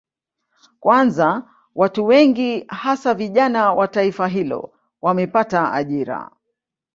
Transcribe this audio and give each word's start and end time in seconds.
Kwanza 0.79 1.51
watu 1.75 2.05
wengi 2.05 2.65
hasa 2.67 3.13
vijana 3.13 3.73
wa 3.73 3.87
taifa 3.87 4.27
hilo 4.27 4.71
wamepata 5.01 5.73
ajira 5.73 6.31